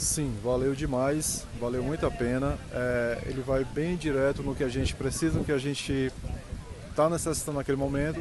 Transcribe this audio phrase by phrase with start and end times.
[0.00, 2.56] Sim, valeu demais, valeu muito a pena.
[2.72, 6.10] É, ele vai bem direto no que a gente precisa, no que a gente
[6.88, 8.18] está necessitando naquele momento.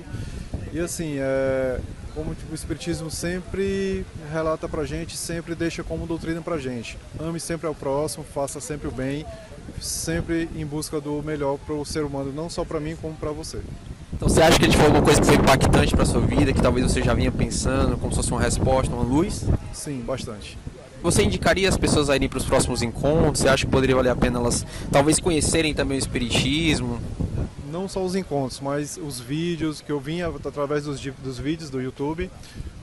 [0.74, 1.80] E assim, é,
[2.14, 6.98] como o Espiritismo sempre relata pra gente, sempre deixa como doutrina pra gente.
[7.18, 9.26] Ame sempre ao próximo, faça sempre o bem,
[9.80, 13.32] sempre em busca do melhor para o ser humano, não só para mim, como para
[13.32, 13.62] você.
[14.12, 16.62] Então você acha que ele falou alguma coisa que foi impactante para sua vida, que
[16.62, 19.46] talvez você já vinha pensando, como se fosse uma resposta, uma luz?
[19.72, 20.58] Sim, bastante.
[21.02, 23.40] Você indicaria as pessoas a irem para os próximos encontros?
[23.40, 27.00] Você acha que poderia valer a pena elas talvez conhecerem também o Espiritismo?
[27.72, 31.82] Não só os encontros, mas os vídeos que eu vinha através dos, dos vídeos do
[31.82, 32.30] YouTube,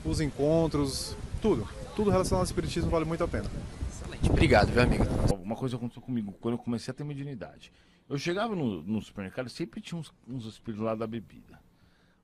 [0.03, 1.67] os encontros, tudo.
[1.95, 3.45] Tudo relacionado ao Espiritismo vale muito a pena.
[3.87, 4.31] Excelente.
[4.31, 5.05] Obrigado, meu amigo.
[5.43, 7.71] Uma coisa aconteceu comigo quando eu comecei a ter mediunidade.
[8.09, 11.59] Eu chegava no, no supermercado sempre tinha uns, uns espíritos lá da bebida.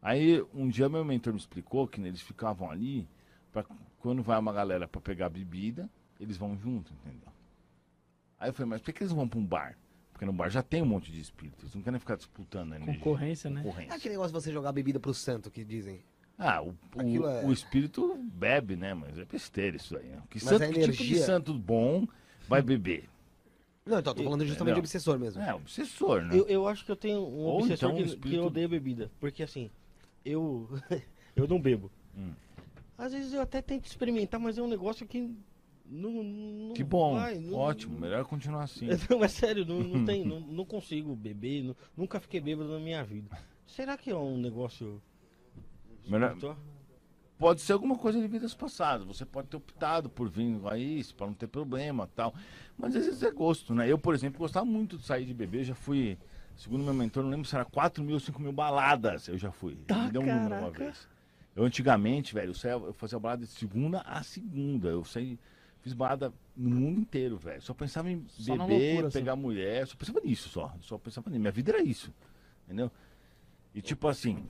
[0.01, 3.07] Aí um dia meu mentor me explicou que né, eles ficavam ali
[3.53, 3.65] para
[3.99, 5.89] quando vai uma galera para pegar bebida,
[6.19, 7.29] eles vão junto, entendeu?
[8.39, 9.77] Aí eu falei, mas por que eles vão para um bar?
[10.11, 12.75] Porque no bar já tem um monte de espíritos, eles não querem ficar disputando a
[12.75, 12.95] energia.
[12.99, 13.61] Concorrência, né?
[13.63, 13.93] Concorrência.
[13.93, 16.01] É aquele negócio de você jogar bebida pro santo que dizem.
[16.37, 18.93] Ah, o, o, é- o espírito bebe, né?
[18.93, 20.07] Mas é besteira isso aí.
[20.07, 20.21] né?
[20.29, 22.07] Que, Mas santo, a que tipo de energia- santo bom
[22.47, 23.07] vai beber?
[23.85, 24.83] Não, então, tô falando justamente de Não.
[24.83, 25.41] obsessor mesmo.
[25.41, 26.35] É, obsessor, né?
[26.37, 28.67] Eu, eu acho que eu tenho um Ou obsessor então que, um que espírito- odeia
[28.67, 29.11] bebida.
[29.19, 29.69] Porque assim,
[30.25, 30.67] eu.
[31.35, 31.91] eu não bebo.
[32.17, 32.31] Hum.
[32.97, 35.29] Às vezes eu até tento experimentar, mas é um negócio que.
[35.85, 38.87] Não, não Que bom, vai, não- ótimo, melhor continuar assim.
[39.09, 42.79] Não, é sério, não, não, tem, não, não consigo beber, não- nunca fiquei bêbado na
[42.79, 43.37] minha vida.
[43.67, 45.01] Será que é um negócio.
[46.07, 46.37] Melhor-?
[47.37, 49.05] Pode ser alguma coisa de vidas passadas.
[49.05, 52.33] Você pode ter optado por vir a isso, para não ter problema tal.
[52.77, 53.91] Mas às vezes é gosto, né?
[53.91, 55.65] Eu, por exemplo, gostava muito de sair de beber.
[55.65, 56.17] Já fui,
[56.55, 59.27] segundo meu mentor, não lembro se era 4 mil ou 5 mil baladas.
[59.27, 59.75] Eu já fui.
[59.87, 61.07] Tá, Me deu um número uma vez.
[61.55, 64.89] Eu antigamente, velho, eu, saía, eu fazia balada de segunda a segunda.
[64.89, 65.37] Eu saí,
[65.81, 67.61] fiz balada no mundo inteiro, velho.
[67.61, 69.19] Só pensava em Só beber, loucura, só.
[69.19, 69.85] pegar mulher.
[69.87, 70.73] Só pensava nisso só.
[70.81, 71.39] Só pensava nisso.
[71.39, 72.11] Minha vida era isso.
[72.65, 72.91] Entendeu?
[73.75, 74.47] E tipo assim,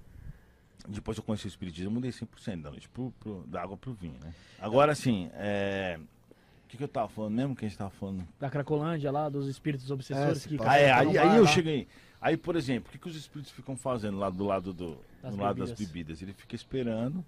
[0.88, 3.94] depois eu conheci o Espiritismo, eu mudei 100% da noite pro, pro, da água pro
[3.94, 4.34] vinho, né?
[4.60, 6.00] Agora, assim, é...
[6.74, 7.56] o que, que eu tava falando mesmo?
[7.56, 8.28] Que a gente tava falando?
[8.40, 10.58] Da Cracolândia lá, dos espíritos obsessores É, que.
[10.62, 11.88] Ah, é, aí, aí eu cheguei.
[12.20, 15.36] Aí, por exemplo, o que, que os espíritos ficam fazendo lá do lado, do, Das
[15.36, 15.92] do lado das bebidas.
[15.92, 16.22] bebidas?
[16.24, 17.24] Ele fica esperando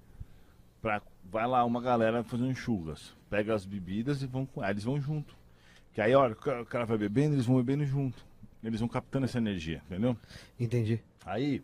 [0.82, 1.00] pra.
[1.24, 3.14] Vai lá uma galera fazendo enxugas.
[3.30, 4.62] Pega as bebidas e vão com.
[4.62, 5.36] Aí eles vão junto.
[5.94, 8.26] Que aí, a hora que o cara vai bebendo, eles vão bebendo junto.
[8.64, 10.18] Eles vão captando essa energia, entendeu?
[10.60, 11.00] Entendi.
[11.24, 11.62] Aí,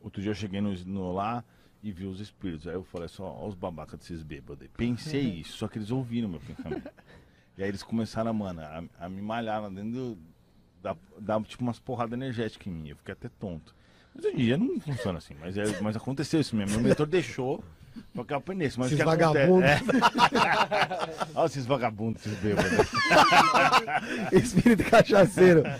[0.00, 1.44] outro dia eu cheguei no, no lá
[1.82, 2.66] e vi os espíritos.
[2.66, 4.62] Aí eu falei só, ó os babacas desses bêbados.
[4.62, 4.68] aí.
[4.68, 6.90] Pensei isso, só que eles ouviram meu pensamento.
[7.56, 10.18] e aí eles começaram, mano, a, a me malhar lá dentro do,
[10.82, 12.88] da, da, tipo umas porradas energéticas em mim.
[12.90, 13.74] Eu fiquei até tonto.
[14.14, 16.76] Mas hoje em dia não funciona assim, mas, é, mas aconteceu isso mesmo.
[16.76, 17.62] Meu mentor deixou
[18.14, 18.78] pra que eu aprendesse.
[18.78, 19.68] Mas Esses vagabundos.
[19.68, 19.80] É.
[21.34, 22.70] Olha esses vagabundos, esses bêbados.
[24.32, 25.62] Espírito cachaceiro.